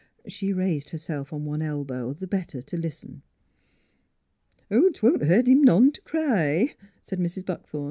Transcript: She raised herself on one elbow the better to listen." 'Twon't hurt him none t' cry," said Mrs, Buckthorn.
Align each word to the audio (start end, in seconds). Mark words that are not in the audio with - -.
She 0.27 0.51
raised 0.51 0.89
herself 0.89 1.31
on 1.31 1.45
one 1.45 1.61
elbow 1.61 2.11
the 2.13 2.25
better 2.25 2.63
to 2.63 2.75
listen." 2.75 3.21
'Twon't 4.71 5.21
hurt 5.27 5.45
him 5.47 5.61
none 5.61 5.91
t' 5.91 6.01
cry," 6.01 6.73
said 7.03 7.19
Mrs, 7.19 7.45
Buckthorn. 7.45 7.79